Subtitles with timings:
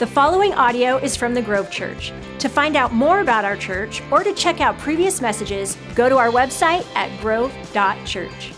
[0.00, 2.14] The following audio is from the Grove Church.
[2.38, 6.16] To find out more about our church or to check out previous messages, go to
[6.16, 8.54] our website at grove.church.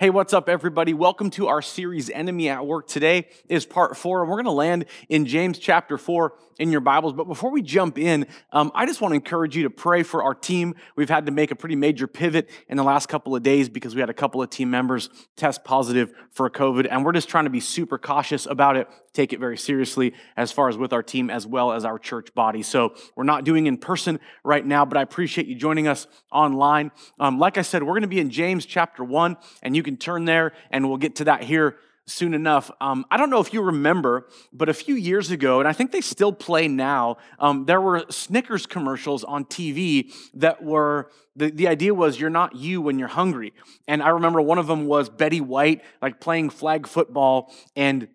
[0.00, 0.94] Hey, what's up, everybody?
[0.94, 2.86] Welcome to our series, Enemy at Work.
[2.86, 6.80] Today is part four, and we're going to land in James chapter four in your
[6.80, 7.12] Bibles.
[7.12, 10.22] But before we jump in, um, I just want to encourage you to pray for
[10.22, 10.74] our team.
[10.96, 13.94] We've had to make a pretty major pivot in the last couple of days because
[13.94, 17.44] we had a couple of team members test positive for COVID, and we're just trying
[17.44, 21.02] to be super cautious about it, take it very seriously as far as with our
[21.02, 22.62] team as well as our church body.
[22.62, 26.90] So we're not doing in person right now, but I appreciate you joining us online.
[27.18, 29.89] Um, like I said, we're going to be in James chapter one, and you can
[29.96, 31.76] turn there, and we'll get to that here
[32.06, 32.70] soon enough.
[32.80, 35.92] Um, I don't know if you remember, but a few years ago, and I think
[35.92, 41.68] they still play now, um, there were Snickers commercials on TV that were the, the
[41.68, 43.54] idea was you're not you when you're hungry.
[43.86, 48.08] And I remember one of them was Betty White, like playing flag football, and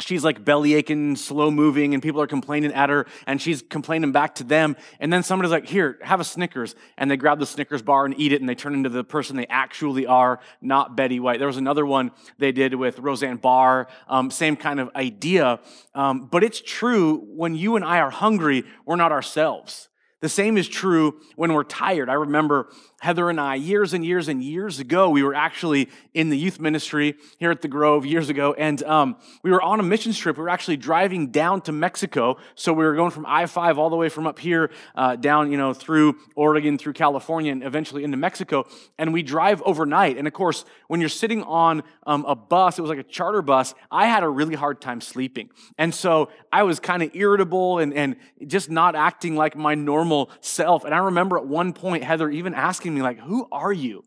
[0.00, 4.12] she's like belly aching, slow moving, and people are complaining at her, and she's complaining
[4.12, 4.76] back to them.
[5.00, 6.74] And then somebody's like, Here, have a Snickers.
[6.96, 9.36] And they grab the Snickers bar and eat it, and they turn into the person
[9.36, 11.38] they actually are, not Betty White.
[11.38, 15.60] There was another one they did with Roseanne Barr, um, same kind of idea.
[15.94, 19.88] Um, but it's true when you and I are hungry, we're not ourselves.
[20.24, 22.08] The same is true when we're tired.
[22.08, 26.30] I remember Heather and I, years and years and years ago, we were actually in
[26.30, 29.82] the youth ministry here at the Grove years ago, and um, we were on a
[29.82, 30.38] mission trip.
[30.38, 32.38] We were actually driving down to Mexico.
[32.54, 35.52] So we were going from I 5 all the way from up here uh, down,
[35.52, 38.66] you know, through Oregon, through California, and eventually into Mexico.
[38.96, 40.16] And we drive overnight.
[40.16, 43.42] And of course, when you're sitting on um, a bus, it was like a charter
[43.42, 45.50] bus, I had a really hard time sleeping.
[45.76, 50.13] And so I was kind of irritable and, and just not acting like my normal
[50.40, 50.84] self.
[50.84, 54.04] And I remember at one point, Heather even asking me, like, who are you?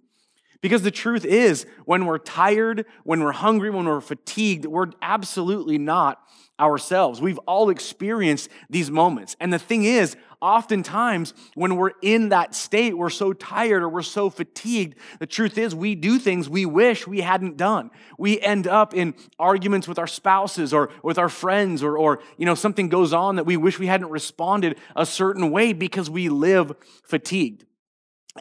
[0.61, 5.77] Because the truth is, when we're tired, when we're hungry, when we're fatigued, we're absolutely
[5.77, 6.19] not
[6.59, 7.21] ourselves.
[7.21, 9.35] We've all experienced these moments.
[9.39, 14.01] And the thing is, oftentimes when we're in that state, we're so tired or we're
[14.01, 14.97] so fatigued.
[15.19, 17.91] The truth is, we do things we wish we hadn't done.
[18.17, 22.45] We end up in arguments with our spouses or with our friends, or, or you
[22.45, 26.29] know, something goes on that we wish we hadn't responded a certain way because we
[26.29, 27.65] live fatigued.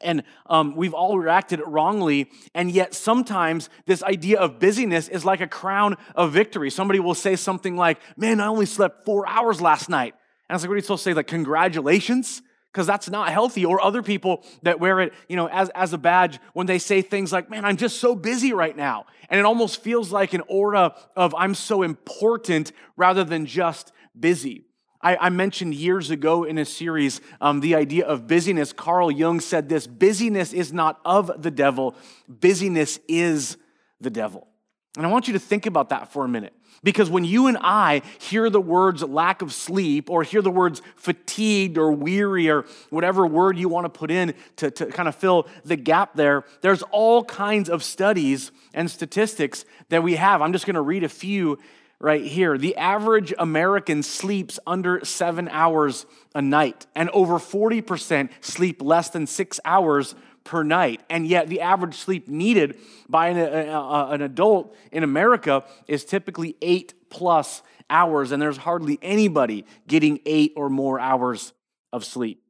[0.02, 2.30] And um, we've all reacted wrongly.
[2.54, 6.70] And yet, sometimes this idea of busyness is like a crown of victory.
[6.70, 10.14] Somebody will say something like, Man, I only slept four hours last night.
[10.48, 11.14] And I was like, What are you supposed to say?
[11.14, 12.42] Like, congratulations?
[12.72, 13.64] Because that's not healthy.
[13.64, 17.00] Or other people that wear it, you know, as, as a badge when they say
[17.02, 19.06] things like, Man, I'm just so busy right now.
[19.28, 24.65] And it almost feels like an aura of I'm so important rather than just busy.
[25.06, 28.72] I, I mentioned years ago in a series um, the idea of busyness.
[28.72, 31.94] Carl Jung said this busyness is not of the devil,
[32.28, 33.56] busyness is
[34.00, 34.48] the devil.
[34.96, 36.54] And I want you to think about that for a minute.
[36.82, 40.82] Because when you and I hear the words lack of sleep or hear the words
[40.96, 45.14] fatigued or weary or whatever word you want to put in to, to kind of
[45.14, 50.42] fill the gap there, there's all kinds of studies and statistics that we have.
[50.42, 51.58] I'm just going to read a few
[52.00, 52.58] right here.
[52.58, 59.26] The average American sleeps under seven hours a night, and over 40% sleep less than
[59.26, 60.14] six hours
[60.44, 61.00] per night.
[61.10, 66.94] And yet, the average sleep needed by an, an adult in America is typically eight
[67.10, 71.52] plus hours, and there's hardly anybody getting eight or more hours
[71.92, 72.42] of sleep.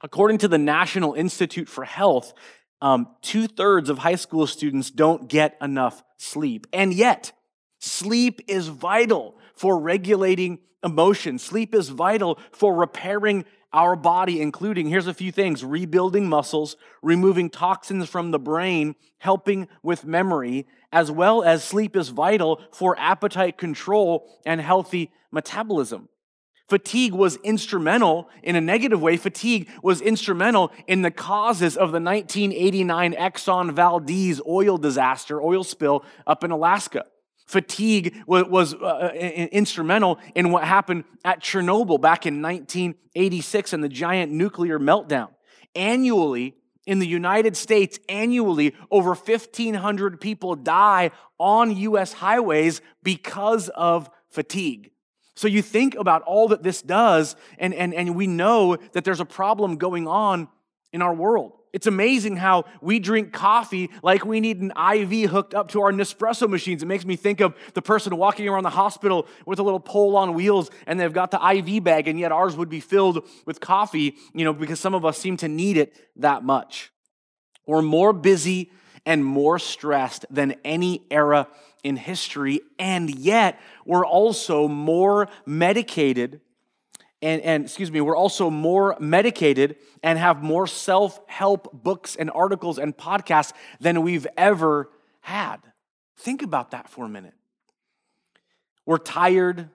[0.00, 2.32] According to the National Institute for Health,
[2.80, 6.66] um, two thirds of high school students don't get enough sleep.
[6.72, 7.32] And yet,
[7.78, 11.38] Sleep is vital for regulating emotion.
[11.38, 17.50] Sleep is vital for repairing our body, including, here's a few things rebuilding muscles, removing
[17.50, 23.58] toxins from the brain, helping with memory, as well as sleep is vital for appetite
[23.58, 26.08] control and healthy metabolism.
[26.68, 29.16] Fatigue was instrumental in a negative way.
[29.16, 36.04] Fatigue was instrumental in the causes of the 1989 Exxon Valdez oil disaster, oil spill
[36.26, 37.04] up in Alaska.
[37.48, 43.88] Fatigue was uh, uh instrumental in what happened at Chernobyl back in 1986 and the
[43.88, 45.30] giant nuclear meltdown.
[45.74, 46.54] Annually,
[46.86, 52.12] in the United States, annually, over 1,500 people die on U.S.
[52.14, 54.90] highways because of fatigue.
[55.34, 59.20] So you think about all that this does, and, and, and we know that there's
[59.20, 60.48] a problem going on
[60.92, 61.57] in our world.
[61.72, 65.92] It's amazing how we drink coffee like we need an IV hooked up to our
[65.92, 66.82] Nespresso machines.
[66.82, 70.16] It makes me think of the person walking around the hospital with a little pole
[70.16, 73.60] on wheels and they've got the IV bag, and yet ours would be filled with
[73.60, 76.90] coffee, you know, because some of us seem to need it that much.
[77.66, 78.70] We're more busy
[79.04, 81.48] and more stressed than any era
[81.84, 86.40] in history, and yet we're also more medicated
[87.20, 92.30] and, and excuse me, we're also more medicated and have more self help books and
[92.30, 95.58] articles and podcasts than we've ever had.
[96.16, 97.34] Think about that for a minute.
[98.86, 99.70] We're tired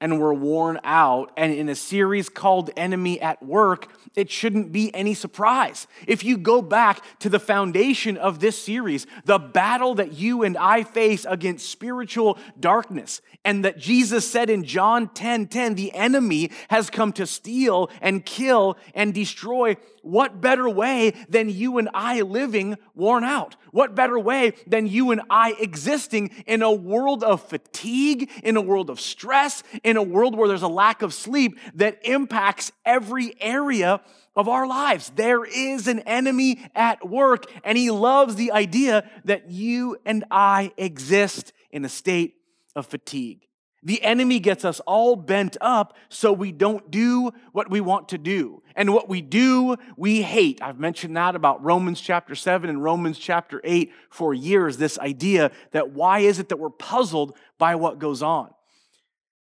[0.00, 1.30] and we're worn out.
[1.36, 5.86] And in a series called Enemy at Work, it shouldn't be any surprise.
[6.06, 10.56] If you go back to the foundation of this series, the battle that you and
[10.56, 16.50] I face against spiritual darkness, and that Jesus said in John 10 10, the enemy
[16.68, 19.76] has come to steal and kill and destroy.
[20.02, 23.56] What better way than you and I living worn out?
[23.70, 28.60] What better way than you and I existing in a world of fatigue, in a
[28.60, 33.34] world of stress, in a world where there's a lack of sleep that impacts every
[33.40, 34.00] area
[34.34, 35.12] of our lives.
[35.14, 40.72] There is an enemy at work, and he loves the idea that you and I
[40.76, 42.36] exist in a state
[42.74, 43.46] of fatigue.
[43.82, 48.18] The enemy gets us all bent up so we don't do what we want to
[48.18, 48.62] do.
[48.76, 50.60] And what we do, we hate.
[50.62, 55.50] I've mentioned that about Romans chapter 7 and Romans chapter 8 for years this idea
[55.72, 58.50] that why is it that we're puzzled by what goes on?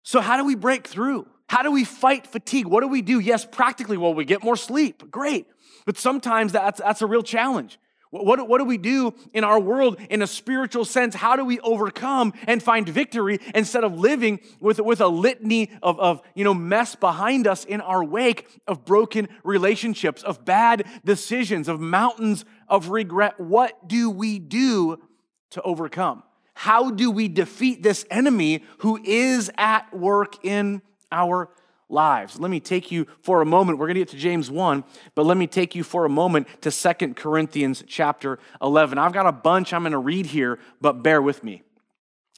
[0.03, 1.29] So, how do we break through?
[1.49, 2.67] How do we fight fatigue?
[2.67, 3.21] What do we do?
[3.21, 5.11] Yes, practically, well, we get more sleep.
[5.11, 5.47] Great.
[5.87, 7.79] But sometimes that's, that's a real challenge.
[8.23, 11.17] What, what do we do in our world in a spiritual sense?
[11.17, 15.99] How do we overcome and find victory instead of living with, with a litany of,
[15.99, 21.67] of you know, mess behind us in our wake of broken relationships, of bad decisions,
[21.67, 23.41] of mountains of regret?
[23.41, 25.03] What do we do
[25.51, 26.23] to overcome?
[26.55, 31.51] How do we defeat this enemy who is at work in our
[31.89, 32.39] lives.
[32.39, 33.79] Let me take you for a moment.
[33.79, 34.85] We're going to get to James 1,
[35.15, 38.99] but let me take you for a moment to Second Corinthians chapter 11.
[38.99, 41.63] I've got a bunch I'm going to read here, but bear with me.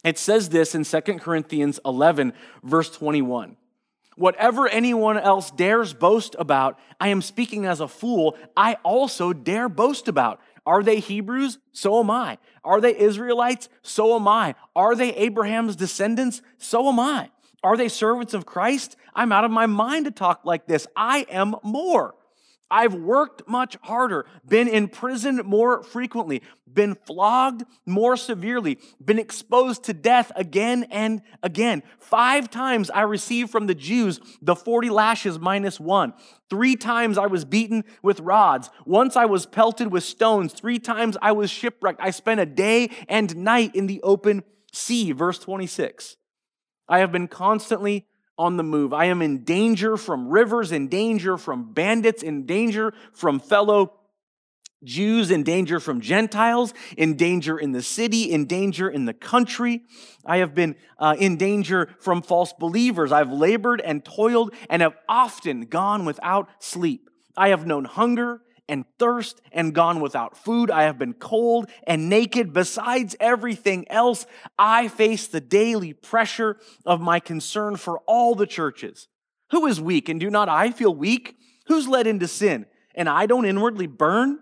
[0.04, 2.32] It says this in Second Corinthians 11,
[2.62, 3.56] verse 21.
[4.16, 9.68] Whatever anyone else dares boast about, I am speaking as a fool, I also dare
[9.68, 10.40] boast about.
[10.64, 11.58] Are they Hebrews?
[11.72, 12.38] So am I.
[12.64, 13.68] Are they Israelites?
[13.82, 14.54] So am I.
[14.74, 16.42] Are they Abraham's descendants?
[16.58, 17.30] So am I.
[17.66, 18.94] Are they servants of Christ?
[19.12, 20.86] I'm out of my mind to talk like this.
[20.94, 22.14] I am more.
[22.70, 26.42] I've worked much harder, been in prison more frequently,
[26.72, 31.82] been flogged more severely, been exposed to death again and again.
[31.98, 36.14] Five times I received from the Jews the 40 lashes minus one.
[36.48, 38.70] Three times I was beaten with rods.
[38.84, 40.52] Once I was pelted with stones.
[40.52, 42.00] Three times I was shipwrecked.
[42.00, 45.10] I spent a day and night in the open sea.
[45.10, 46.16] Verse 26.
[46.88, 48.06] I have been constantly
[48.38, 48.92] on the move.
[48.92, 53.94] I am in danger from rivers, in danger from bandits, in danger from fellow
[54.84, 59.82] Jews, in danger from Gentiles, in danger in the city, in danger in the country.
[60.24, 63.10] I have been uh, in danger from false believers.
[63.10, 67.08] I've labored and toiled and have often gone without sleep.
[67.36, 70.70] I have known hunger and thirst and gone without food.
[70.70, 72.52] I have been cold and naked.
[72.52, 74.26] Besides everything else,
[74.58, 79.08] I face the daily pressure of my concern for all the churches.
[79.50, 81.36] Who is weak and do not I feel weak?
[81.66, 84.40] Who's led into sin and I don't inwardly burn?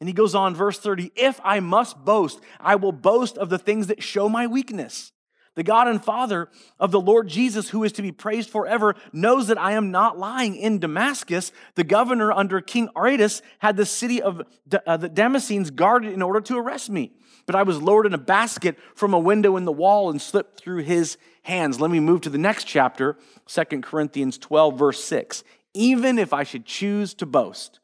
[0.00, 3.58] And he goes on, verse 30 If I must boast, I will boast of the
[3.58, 5.12] things that show my weakness.
[5.60, 6.48] The God and Father
[6.78, 10.18] of the Lord Jesus, who is to be praised forever, knows that I am not
[10.18, 10.56] lying.
[10.56, 14.40] In Damascus, the governor under King Aretas had the city of
[14.86, 17.12] uh, the Damascenes guarded in order to arrest me.
[17.44, 20.58] But I was lowered in a basket from a window in the wall and slipped
[20.58, 21.78] through his hands.
[21.78, 25.44] Let me move to the next chapter, 2 Corinthians 12, verse 6.
[25.74, 27.80] Even if I should choose to boast,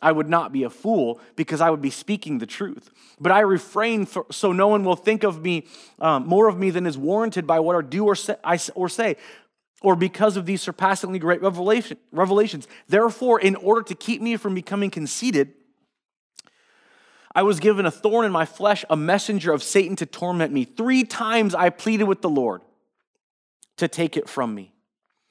[0.00, 2.90] I would not be a fool because I would be speaking the truth.
[3.18, 5.66] But I refrain for, so no one will think of me
[5.98, 8.88] um, more of me than is warranted by what I do or say, I, or
[8.88, 9.16] say,
[9.82, 12.68] or because of these surpassingly great revelation, revelations.
[12.88, 15.52] Therefore, in order to keep me from becoming conceited,
[17.34, 20.64] I was given a thorn in my flesh, a messenger of Satan to torment me.
[20.64, 22.62] Three times I pleaded with the Lord
[23.76, 24.72] to take it from me.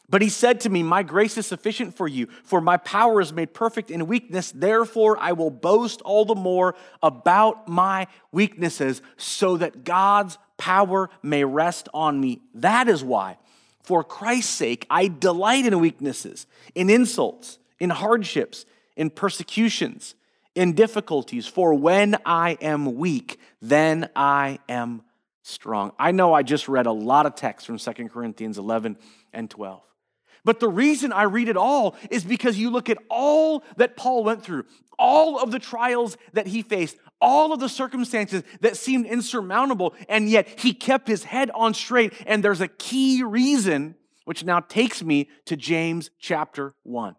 [0.10, 3.34] But he said to me, My grace is sufficient for you, for my power is
[3.34, 4.52] made perfect in weakness.
[4.52, 11.44] Therefore, I will boast all the more about my weaknesses, so that God's power may
[11.44, 12.42] rest on me.
[12.54, 13.38] That is why,
[13.82, 16.46] for Christ's sake, I delight in weaknesses,
[16.76, 20.16] in insults, in hardships, in persecutions,
[20.54, 21.48] in difficulties.
[21.48, 25.02] For when I am weak, then I am
[25.42, 25.92] strong.
[26.00, 28.98] I know I just read a lot of text from 2 Corinthians 11
[29.34, 29.82] and 12.
[30.46, 34.24] But the reason I read it all is because you look at all that Paul
[34.24, 34.66] went through,
[34.98, 40.30] all of the trials that he faced, all of the circumstances that seemed insurmountable, and
[40.30, 42.14] yet he kept his head on straight.
[42.28, 47.16] And there's a key reason, which now takes me to James chapter 1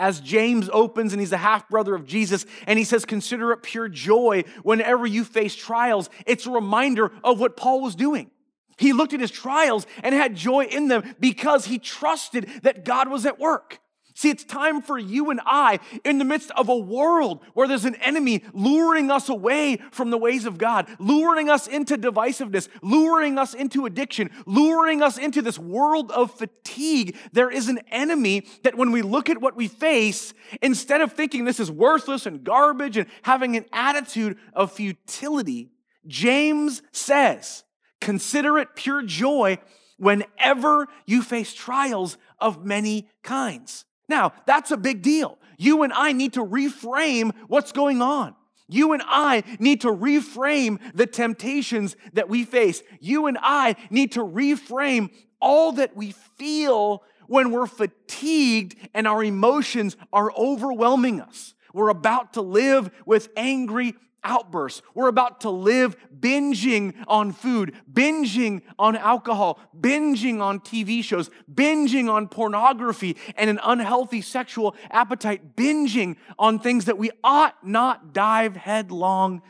[0.00, 3.62] as James opens and he's the half brother of Jesus and he says, Consider it
[3.62, 6.08] pure joy whenever you face trials.
[6.24, 8.30] It's a reminder of what Paul was doing.
[8.78, 13.08] He looked at his trials and had joy in them because he trusted that God
[13.08, 13.80] was at work.
[14.18, 17.84] See, it's time for you and I, in the midst of a world where there's
[17.84, 23.38] an enemy luring us away from the ways of God, luring us into divisiveness, luring
[23.38, 27.16] us into addiction, luring us into this world of fatigue.
[27.32, 31.44] There is an enemy that when we look at what we face, instead of thinking
[31.44, 35.70] this is worthless and garbage and having an attitude of futility,
[36.08, 37.62] James says,
[38.00, 39.58] consider it pure joy
[39.98, 43.84] whenever you face trials of many kinds.
[44.08, 45.38] Now, that's a big deal.
[45.58, 48.34] You and I need to reframe what's going on.
[48.68, 52.82] You and I need to reframe the temptations that we face.
[53.00, 59.24] You and I need to reframe all that we feel when we're fatigued and our
[59.24, 61.54] emotions are overwhelming us.
[61.72, 63.94] We're about to live with angry
[64.24, 64.82] outbursts.
[64.94, 72.10] We're about to live binging on food, binging on alcohol, binging on TV shows, binging
[72.10, 78.56] on pornography and an unhealthy sexual appetite, binging on things that we ought not dive
[78.56, 79.42] headlong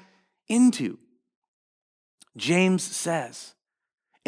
[0.49, 0.99] into.
[2.37, 3.55] James says,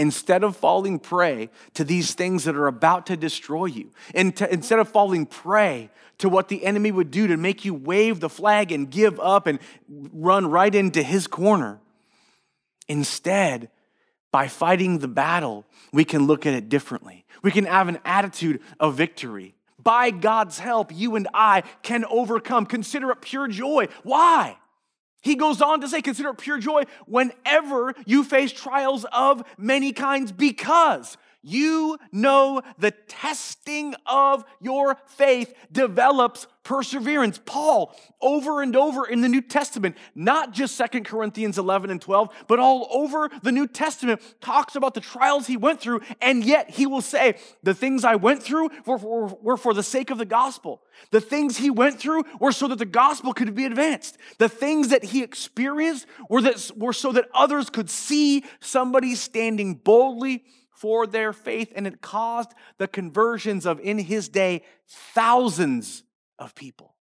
[0.01, 4.89] instead of falling prey to these things that are about to destroy you, instead of
[4.89, 8.91] falling prey to what the enemy would do to make you wave the flag and
[8.91, 11.81] give up and run right into his corner,
[12.89, 13.69] instead,
[14.33, 17.27] by fighting the battle, we can look at it differently.
[17.43, 19.55] We can have an attitude of victory.
[19.83, 22.65] By God's help, you and I can overcome.
[22.65, 23.89] Consider it pure joy.
[24.03, 24.57] Why?
[25.21, 29.93] He goes on to say, consider it pure joy whenever you face trials of many
[29.93, 37.41] kinds because you know the testing of your faith develops perseverance.
[37.45, 42.45] Paul, over and over in the New Testament, not just Second Corinthians 11 and 12,
[42.47, 46.71] but all over the New Testament, talks about the trials he went through, and yet
[46.71, 50.19] he will say, The things I went through were for, were for the sake of
[50.19, 50.83] the gospel.
[51.11, 54.19] The things he went through were so that the gospel could be advanced.
[54.39, 59.75] The things that he experienced were, that, were so that others could see somebody standing
[59.75, 60.45] boldly
[60.81, 66.05] for their faith, and it caused the conversions of, in his day, thousands
[66.39, 66.95] of people.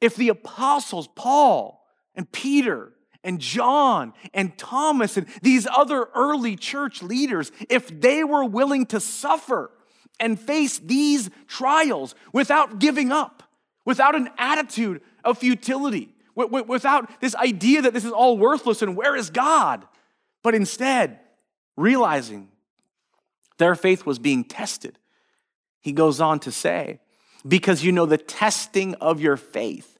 [0.00, 1.84] If the apostles, Paul
[2.14, 8.44] and Peter and John and Thomas and these other early church leaders, if they were
[8.44, 9.70] willing to suffer
[10.18, 13.42] and face these trials without giving up,
[13.84, 19.14] without an attitude of futility, without this idea that this is all worthless and where
[19.14, 19.84] is God,
[20.42, 21.20] but instead
[21.78, 22.48] realizing
[23.58, 24.98] their faith was being tested.
[25.80, 27.00] He goes on to say,
[27.46, 29.98] because you know the testing of your faith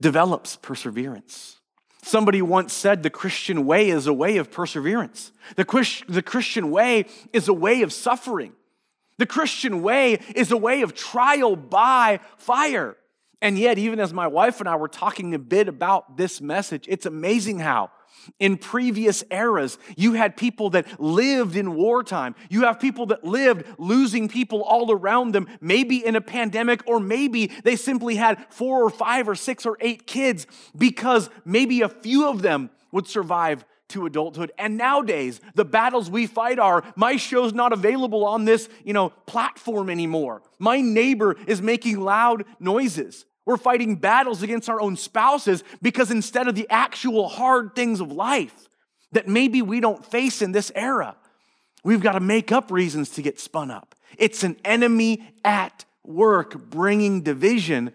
[0.00, 1.58] develops perseverance.
[2.02, 5.32] Somebody once said the Christian way is a way of perseverance.
[5.56, 8.52] The, Christ, the Christian way is a way of suffering.
[9.16, 12.96] The Christian way is a way of trial by fire.
[13.40, 16.86] And yet, even as my wife and I were talking a bit about this message,
[16.88, 17.90] it's amazing how
[18.38, 19.78] in previous eras.
[19.96, 22.34] You had people that lived in wartime.
[22.48, 27.00] You have people that lived losing people all around them, maybe in a pandemic, or
[27.00, 31.88] maybe they simply had four or five or six or eight kids because maybe a
[31.88, 34.50] few of them would survive to adulthood.
[34.58, 39.10] And nowadays, the battles we fight are my show's not available on this, you know,
[39.26, 40.42] platform anymore.
[40.58, 43.26] My neighbor is making loud noises.
[43.46, 48.10] We're fighting battles against our own spouses because instead of the actual hard things of
[48.10, 48.68] life
[49.12, 51.16] that maybe we don't face in this era,
[51.82, 53.94] we've got to make up reasons to get spun up.
[54.16, 57.92] It's an enemy at work bringing division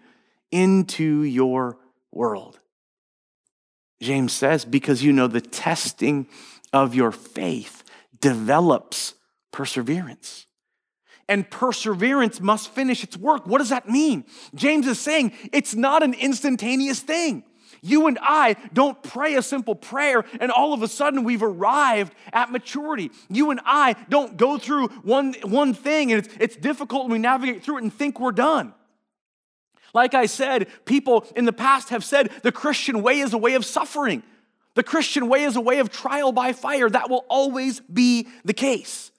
[0.52, 1.78] into your
[2.12, 2.58] world.
[4.00, 6.26] James says, because you know the testing
[6.72, 7.82] of your faith
[8.20, 9.14] develops
[9.52, 10.46] perseverance
[11.30, 13.46] and perseverance must finish its work.
[13.46, 14.24] What does that mean?
[14.54, 17.44] James is saying it's not an instantaneous thing.
[17.82, 22.12] You and I don't pray a simple prayer and all of a sudden we've arrived
[22.32, 23.10] at maturity.
[23.30, 27.18] You and I don't go through one, one thing and it's, it's difficult and we
[27.18, 28.74] navigate through it and think we're done.
[29.94, 33.54] Like I said, people in the past have said the Christian way is a way
[33.54, 34.24] of suffering.
[34.74, 36.90] The Christian way is a way of trial by fire.
[36.90, 39.10] That will always be the case.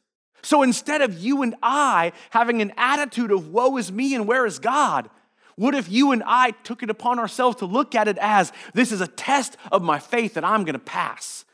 [0.41, 4.45] So instead of you and I having an attitude of woe is me and where
[4.45, 5.09] is God,
[5.55, 8.91] what if you and I took it upon ourselves to look at it as this
[8.91, 11.45] is a test of my faith that I'm going to pass?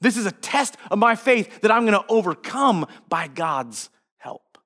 [0.00, 4.58] This is a test of my faith that I'm going to overcome by God's help.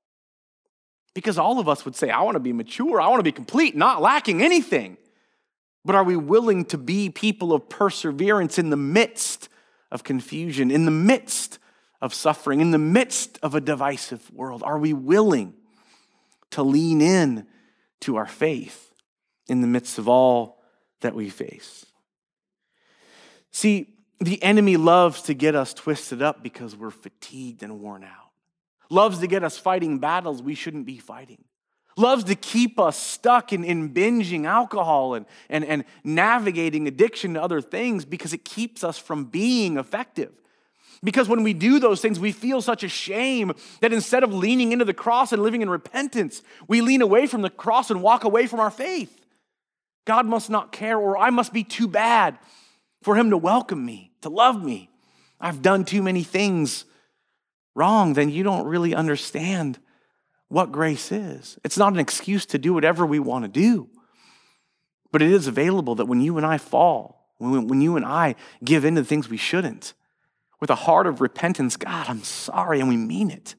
[1.14, 3.32] Because all of us would say, I want to be mature, I want to be
[3.32, 4.98] complete, not lacking anything.
[5.84, 9.48] But are we willing to be people of perseverance in the midst
[9.90, 11.58] of confusion, in the midst
[12.02, 14.62] of suffering, in the midst of a divisive world?
[14.62, 15.54] Are we willing
[16.50, 17.46] to lean in
[18.00, 18.92] to our faith
[19.48, 20.60] in the midst of all
[21.00, 21.86] that we face?
[23.52, 28.30] See, the enemy loves to get us twisted up because we're fatigued and worn out,
[28.90, 31.44] loves to get us fighting battles we shouldn't be fighting
[31.96, 37.42] loves to keep us stuck in, in binging alcohol and, and, and navigating addiction to
[37.42, 40.32] other things because it keeps us from being effective.
[41.04, 44.70] Because when we do those things, we feel such a shame that instead of leaning
[44.70, 48.22] into the cross and living in repentance, we lean away from the cross and walk
[48.22, 49.20] away from our faith.
[50.04, 52.38] God must not care, or I must be too bad
[53.02, 54.90] for Him to welcome me, to love me.
[55.40, 56.84] I've done too many things
[57.74, 59.78] wrong, then you don't really understand
[60.48, 61.58] what grace is.
[61.64, 63.88] It's not an excuse to do whatever we want to do,
[65.10, 68.36] but it is available that when you and I fall, when, when you and I
[68.62, 69.94] give in to things we shouldn't,
[70.62, 73.56] with a heart of repentance, God, I'm sorry, and we mean it,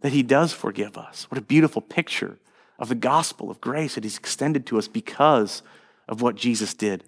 [0.00, 1.30] that He does forgive us.
[1.30, 2.40] What a beautiful picture
[2.76, 5.62] of the gospel of grace that He's extended to us because
[6.08, 7.04] of what Jesus did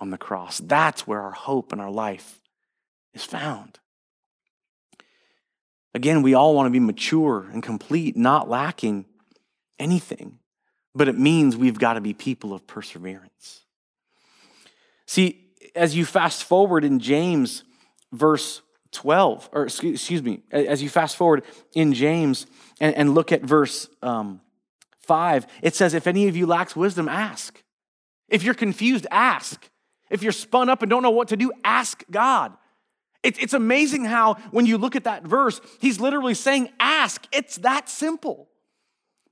[0.00, 0.56] on the cross.
[0.58, 2.40] That's where our hope and our life
[3.12, 3.78] is found.
[5.94, 9.04] Again, we all want to be mature and complete, not lacking
[9.78, 10.38] anything,
[10.94, 13.66] but it means we've got to be people of perseverance.
[15.04, 17.64] See, as you fast forward in James,
[18.12, 18.62] verse
[18.92, 22.46] 12, or excuse me, as you fast forward in James
[22.80, 24.40] and, and look at verse um,
[25.00, 27.62] 5, it says, If any of you lacks wisdom, ask.
[28.28, 29.68] If you're confused, ask.
[30.10, 32.52] If you're spun up and don't know what to do, ask God.
[33.22, 37.26] It's amazing how, when you look at that verse, he's literally saying, Ask.
[37.32, 38.48] It's that simple.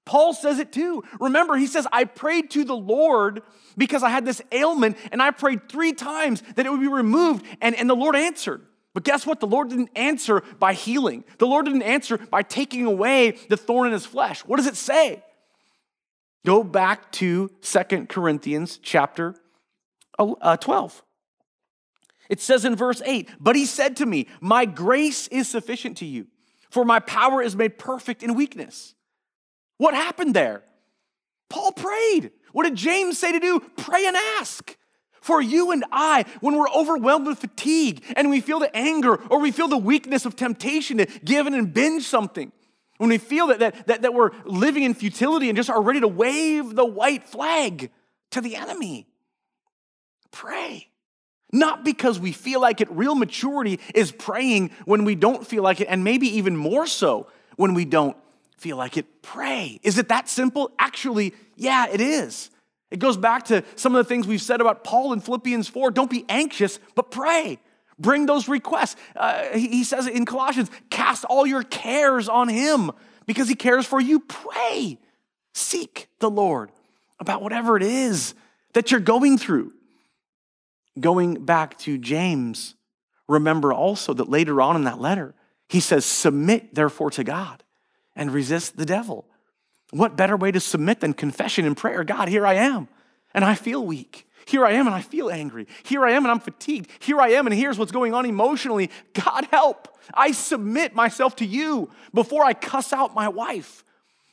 [0.05, 1.05] Paul says it too.
[1.21, 3.43] Remember, he says, I prayed to the Lord
[3.77, 7.45] because I had this ailment, and I prayed three times that it would be removed,
[7.61, 8.63] and, and the Lord answered.
[8.99, 9.39] But guess what?
[9.39, 13.87] The Lord didn't answer by healing, the Lord didn't answer by taking away the thorn
[13.87, 14.41] in his flesh.
[14.41, 15.23] What does it say?
[16.45, 19.37] Go back to Second Corinthians chapter
[20.19, 21.05] uh, 12.
[22.29, 26.05] It says in verse 8, But he said to me, My grace is sufficient to
[26.05, 26.27] you,
[26.69, 28.97] for my power is made perfect in weakness.
[29.77, 30.65] What happened there?
[31.49, 32.33] Paul prayed.
[32.51, 33.61] What did James say to do?
[33.77, 34.77] Pray and ask.
[35.21, 39.41] For you and I, when we're overwhelmed with fatigue and we feel the anger or
[39.41, 42.53] we feel the weakness of temptation to give in and binge something,
[42.99, 46.01] when we feel that, that, that, that we're living in futility and just are ready
[46.01, 47.91] to wave the white flag
[48.33, 49.07] to the enemy,
[50.31, 50.89] pray.
[51.51, 52.91] Not because we feel like it.
[52.91, 57.29] Real maturity is praying when we don't feel like it, and maybe even more so
[57.57, 58.17] when we don't
[58.59, 59.23] feel like it.
[59.23, 59.81] Pray.
[59.83, 60.71] Is it that simple?
[60.79, 62.51] Actually, yeah, it is.
[62.91, 65.91] It goes back to some of the things we've said about Paul in Philippians 4.
[65.91, 67.59] Don't be anxious, but pray.
[67.99, 68.97] Bring those requests.
[69.15, 72.93] Uh, he, he says in Colossians, cast all your cares on him
[73.27, 74.21] because he cares for you.
[74.21, 74.99] Pray.
[75.53, 76.71] Seek the Lord
[77.19, 78.35] about whatever it is
[78.73, 79.73] that you're going through.
[80.99, 82.75] Going back to James,
[83.29, 85.35] remember also that later on in that letter,
[85.69, 87.63] he says, Submit therefore to God
[88.17, 89.27] and resist the devil.
[89.91, 92.05] What better way to submit than confession and prayer?
[92.05, 92.89] God, here I am,
[93.33, 94.27] and I feel weak.
[94.45, 95.67] Here I am, and I feel angry.
[95.83, 96.91] Here I am, and I'm fatigued.
[97.01, 98.91] Here I am, and here's what's going on emotionally.
[99.13, 99.99] God, help.
[100.15, 103.85] I submit myself to you before I cuss out my wife,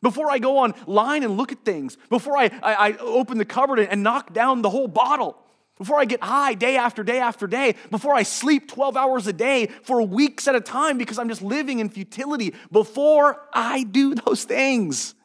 [0.01, 3.79] before I go online and look at things, before I, I, I open the cupboard
[3.79, 5.37] and knock down the whole bottle
[5.77, 9.33] before I get high day after day after day, before I sleep 12 hours a
[9.33, 14.15] day for weeks at a time because I'm just living in futility, before I do
[14.25, 15.15] those things,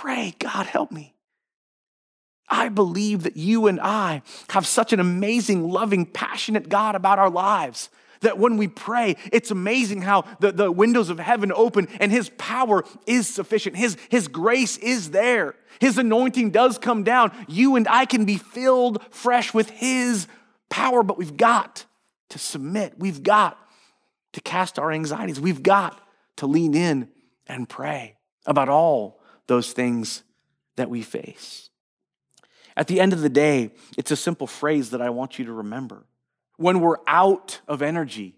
[0.00, 1.14] pray, God, help me.
[2.48, 7.28] I believe that you and I have such an amazing, loving, passionate God about our
[7.28, 12.10] lives that when we pray, it's amazing how the, the windows of heaven open and
[12.10, 13.76] His power is sufficient.
[13.76, 15.54] His, His grace is there.
[15.80, 17.32] His anointing does come down.
[17.48, 20.26] You and I can be filled fresh with His
[20.68, 21.84] power, but we've got
[22.30, 22.94] to submit.
[22.98, 23.58] We've got
[24.32, 25.40] to cast our anxieties.
[25.40, 26.00] We've got
[26.36, 27.08] to lean in
[27.46, 29.17] and pray about all
[29.48, 30.22] those things
[30.76, 31.70] that we face.
[32.76, 35.52] At the end of the day, it's a simple phrase that I want you to
[35.52, 36.04] remember.
[36.56, 38.36] When we're out of energy,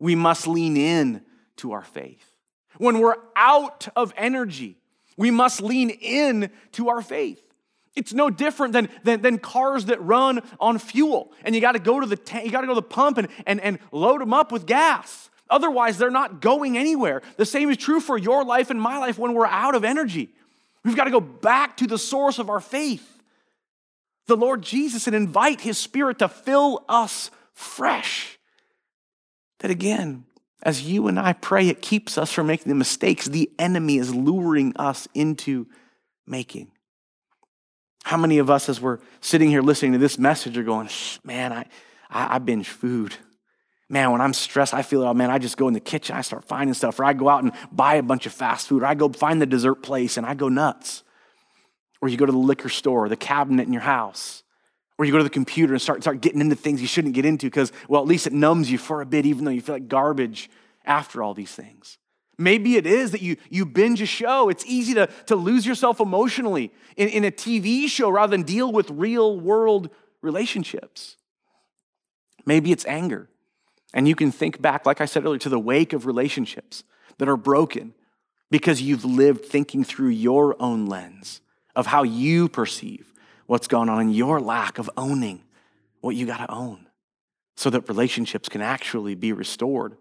[0.00, 1.22] we must lean in
[1.56, 2.24] to our faith.
[2.78, 4.78] When we're out of energy,
[5.18, 7.42] we must lean in to our faith.
[7.94, 11.32] It's no different than, than, than cars that run on fuel.
[11.44, 13.18] And you got to go to the tank, you got to go to the pump
[13.18, 15.28] and, and, and load them up with gas.
[15.50, 17.20] Otherwise, they're not going anywhere.
[17.36, 20.30] The same is true for your life and my life when we're out of energy.
[20.84, 23.22] We've got to go back to the source of our faith,
[24.26, 28.38] the Lord Jesus, and invite His Spirit to fill us fresh.
[29.60, 30.24] That again,
[30.62, 34.14] as you and I pray, it keeps us from making the mistakes the enemy is
[34.14, 35.66] luring us into
[36.26, 36.70] making.
[38.04, 40.88] How many of us, as we're sitting here listening to this message, are going,
[41.24, 41.66] man, I,
[42.10, 43.16] I, I binge food.
[43.92, 46.22] Man, when I'm stressed, I feel, oh man, I just go in the kitchen, I
[46.22, 48.86] start finding stuff, or I go out and buy a bunch of fast food, or
[48.86, 51.02] I go find the dessert place and I go nuts.
[52.00, 54.44] Or you go to the liquor store, the cabinet in your house,
[54.96, 57.26] or you go to the computer and start, start getting into things you shouldn't get
[57.26, 59.74] into because, well, at least it numbs you for a bit, even though you feel
[59.74, 60.48] like garbage
[60.86, 61.98] after all these things.
[62.38, 64.48] Maybe it is that you, you binge a show.
[64.48, 68.72] It's easy to, to lose yourself emotionally in, in a TV show rather than deal
[68.72, 69.90] with real world
[70.22, 71.18] relationships.
[72.46, 73.28] Maybe it's anger.
[73.94, 76.84] And you can think back, like I said earlier, to the wake of relationships
[77.18, 77.94] that are broken
[78.50, 81.40] because you've lived thinking through your own lens
[81.74, 83.12] of how you perceive
[83.46, 85.42] what's going on and your lack of owning
[86.00, 86.86] what you got to own
[87.56, 89.96] so that relationships can actually be restored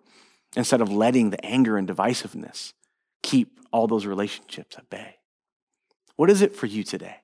[0.55, 2.73] instead of letting the anger and divisiveness
[3.21, 5.15] keep all those relationships at bay.
[6.15, 7.17] What is it for you today?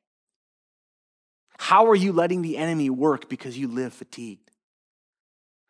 [1.58, 4.47] How are you letting the enemy work because you live fatigued?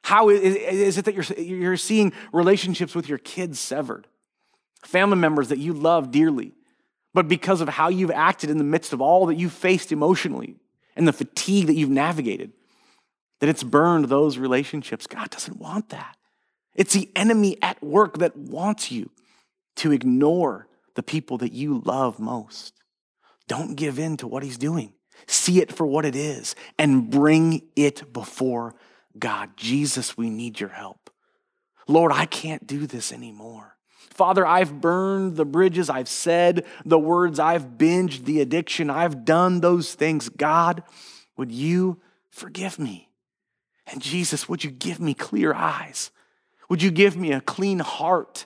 [0.07, 4.07] How is it that you're, you're seeing relationships with your kids severed?
[4.85, 6.53] Family members that you love dearly,
[7.13, 10.55] but because of how you've acted in the midst of all that you've faced emotionally
[10.95, 12.53] and the fatigue that you've navigated,
[13.41, 15.07] that it's burned those relationships.
[15.07, 16.15] God doesn't want that.
[16.73, 19.11] It's the enemy at work that wants you
[19.75, 22.73] to ignore the people that you love most.
[23.49, 24.93] Don't give in to what he's doing.
[25.25, 28.73] See it for what it is and bring it before
[29.17, 29.57] God.
[29.57, 31.09] Jesus, we need your help.
[31.87, 33.75] Lord, I can't do this anymore.
[34.09, 39.59] Father, I've burned the bridges, I've said the words, I've binged the addiction, I've done
[39.61, 40.29] those things.
[40.29, 40.81] God,
[41.35, 43.09] would you forgive me?
[43.85, 46.11] And Jesus, would you give me clear eyes
[46.69, 48.45] would you give me a clean heart?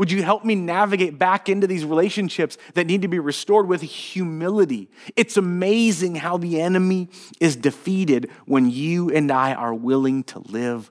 [0.00, 3.82] Would you help me navigate back into these relationships that need to be restored with
[3.82, 4.88] humility?
[5.14, 10.90] It's amazing how the enemy is defeated when you and I are willing to live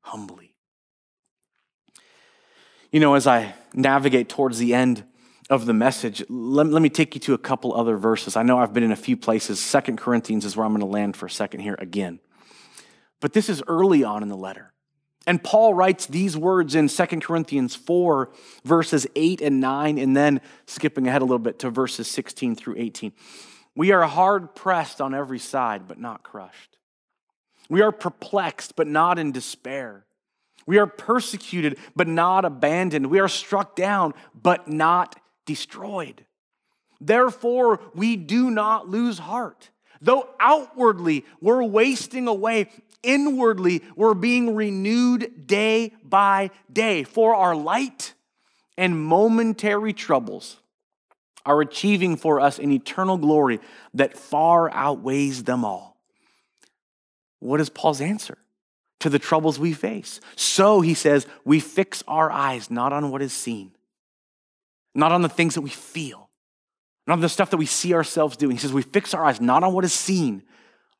[0.00, 0.54] humbly.
[2.90, 5.04] You know, as I navigate towards the end
[5.50, 8.36] of the message, let, let me take you to a couple other verses.
[8.38, 9.60] I know I've been in a few places.
[9.60, 12.20] Second Corinthians is where I'm going to land for a second here again.
[13.20, 14.72] But this is early on in the letter.
[15.26, 18.30] And Paul writes these words in 2 Corinthians 4,
[18.64, 22.76] verses 8 and 9, and then skipping ahead a little bit to verses 16 through
[22.78, 23.12] 18.
[23.74, 26.78] We are hard pressed on every side, but not crushed.
[27.68, 30.06] We are perplexed, but not in despair.
[30.66, 33.08] We are persecuted, but not abandoned.
[33.08, 36.24] We are struck down, but not destroyed.
[37.00, 39.70] Therefore, we do not lose heart.
[40.00, 42.68] Though outwardly we're wasting away,
[43.06, 47.04] inwardly we're being renewed day by day.
[47.04, 48.12] For our light
[48.76, 50.58] and momentary troubles
[51.46, 53.60] are achieving for us an eternal glory
[53.94, 55.96] that far outweighs them all.
[57.38, 58.36] What is Paul's answer
[59.00, 60.20] to the troubles we face?
[60.34, 63.70] So, he says, we fix our eyes not on what is seen,
[64.94, 66.28] not on the things that we feel,
[67.06, 68.56] not on the stuff that we see ourselves doing.
[68.56, 70.42] He says, we fix our eyes not on what is seen,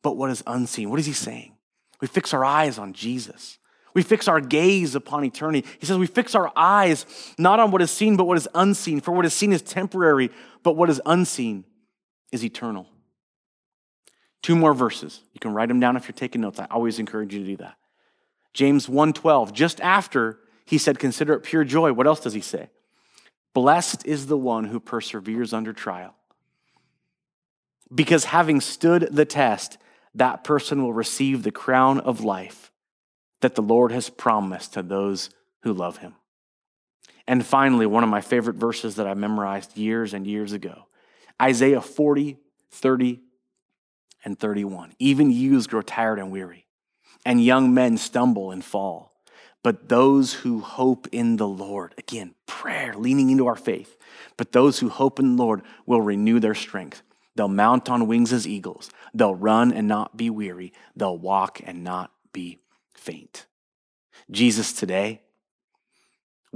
[0.02, 0.90] but what is unseen.
[0.90, 1.55] What is he saying?
[2.00, 3.58] We fix our eyes on Jesus.
[3.94, 5.66] We fix our gaze upon eternity.
[5.78, 7.06] He says we fix our eyes
[7.38, 9.00] not on what is seen, but what is unseen.
[9.00, 10.30] For what is seen is temporary,
[10.62, 11.64] but what is unseen
[12.30, 12.86] is eternal.
[14.42, 15.22] Two more verses.
[15.32, 16.60] You can write them down if you're taking notes.
[16.60, 17.76] I always encourage you to do that.
[18.52, 22.68] James 1:12, just after he said consider it pure joy, what else does he say?
[23.54, 26.14] Blessed is the one who perseveres under trial.
[27.94, 29.78] Because having stood the test,
[30.16, 32.72] that person will receive the crown of life
[33.40, 35.30] that the Lord has promised to those
[35.62, 36.14] who love him.
[37.26, 40.86] And finally, one of my favorite verses that I memorized years and years ago
[41.40, 42.38] Isaiah 40,
[42.70, 43.20] 30,
[44.24, 44.94] and 31.
[44.98, 46.66] Even youths grow tired and weary,
[47.24, 49.12] and young men stumble and fall.
[49.62, 53.96] But those who hope in the Lord, again, prayer, leaning into our faith,
[54.36, 57.02] but those who hope in the Lord will renew their strength.
[57.36, 58.90] They'll mount on wings as eagles.
[59.14, 60.72] They'll run and not be weary.
[60.96, 62.58] They'll walk and not be
[62.94, 63.46] faint.
[64.30, 65.20] Jesus, today,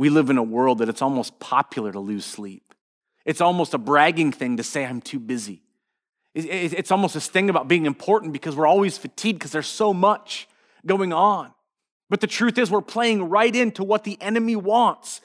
[0.00, 2.74] We live in a world that it's almost popular to lose sleep.
[3.26, 5.62] It's almost a bragging thing to say, I'm too busy.
[6.34, 10.48] It's almost this thing about being important because we're always fatigued because there's so much
[10.86, 11.52] going on.
[12.08, 15.20] But the truth is, we're playing right into what the enemy wants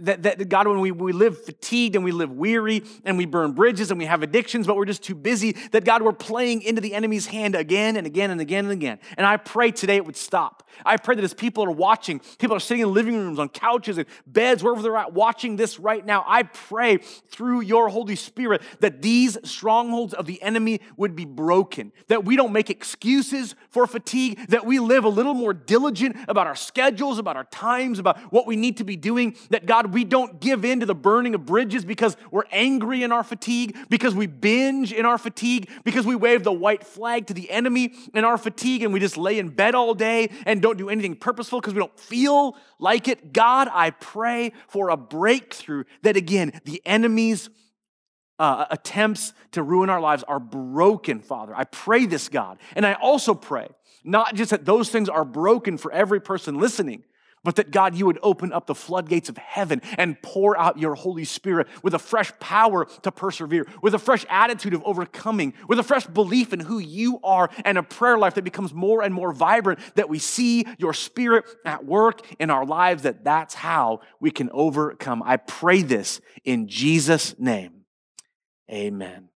[0.00, 3.52] that, that God, when we, we live fatigued and we live weary and we burn
[3.52, 6.80] bridges and we have addictions, but we're just too busy, that God, we're playing into
[6.80, 8.98] the enemy's hand again and again and again and again.
[9.16, 10.68] And I pray today it would stop.
[10.84, 13.98] I pray that as people are watching, people are sitting in living rooms, on couches
[13.98, 16.98] and beds, wherever they're at, watching this right now, I pray
[17.30, 22.36] through your Holy Spirit that these strongholds of the enemy would be broken, that we
[22.36, 27.18] don't make excuses for fatigue, that we live a little more diligent about our schedules,
[27.18, 30.40] about our times, about what we need to be doing, that God, God, we don't
[30.40, 34.26] give in to the burning of bridges because we're angry in our fatigue, because we
[34.26, 38.36] binge in our fatigue, because we wave the white flag to the enemy in our
[38.36, 41.74] fatigue and we just lay in bed all day and don't do anything purposeful because
[41.74, 43.32] we don't feel like it.
[43.32, 47.48] God, I pray for a breakthrough that again, the enemy's
[48.40, 51.54] uh, attempts to ruin our lives are broken, Father.
[51.54, 52.58] I pray this, God.
[52.74, 53.68] And I also pray
[54.02, 57.04] not just that those things are broken for every person listening,
[57.44, 60.94] but that God, you would open up the floodgates of heaven and pour out your
[60.94, 65.78] Holy Spirit with a fresh power to persevere, with a fresh attitude of overcoming, with
[65.78, 69.14] a fresh belief in who you are, and a prayer life that becomes more and
[69.14, 74.00] more vibrant, that we see your Spirit at work in our lives, that that's how
[74.20, 75.22] we can overcome.
[75.24, 77.84] I pray this in Jesus' name.
[78.70, 79.28] Amen.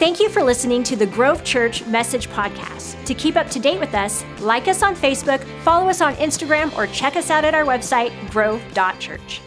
[0.00, 3.04] Thank you for listening to the Grove Church Message Podcast.
[3.04, 6.74] To keep up to date with us, like us on Facebook, follow us on Instagram,
[6.74, 9.42] or check us out at our website, grove.church.